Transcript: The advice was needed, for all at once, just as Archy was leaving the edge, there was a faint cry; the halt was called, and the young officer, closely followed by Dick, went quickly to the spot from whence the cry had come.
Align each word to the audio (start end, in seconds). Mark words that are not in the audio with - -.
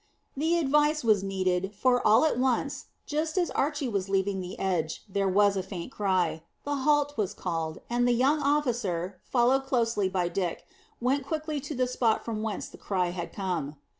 The 0.35 0.57
advice 0.57 1.03
was 1.03 1.21
needed, 1.21 1.75
for 1.75 2.01
all 2.07 2.25
at 2.25 2.39
once, 2.39 2.85
just 3.05 3.37
as 3.37 3.51
Archy 3.51 3.87
was 3.87 4.09
leaving 4.09 4.41
the 4.41 4.57
edge, 4.57 5.03
there 5.07 5.29
was 5.29 5.55
a 5.55 5.61
faint 5.61 5.91
cry; 5.91 6.41
the 6.63 6.77
halt 6.77 7.15
was 7.17 7.35
called, 7.35 7.81
and 7.87 8.07
the 8.07 8.11
young 8.11 8.41
officer, 8.41 9.21
closely 9.31 10.07
followed 10.09 10.11
by 10.11 10.27
Dick, 10.27 10.65
went 10.99 11.27
quickly 11.27 11.59
to 11.59 11.75
the 11.75 11.85
spot 11.85 12.25
from 12.25 12.41
whence 12.41 12.67
the 12.67 12.79
cry 12.79 13.09
had 13.09 13.31
come. 13.31 13.75